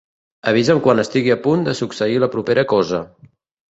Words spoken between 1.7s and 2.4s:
succeir la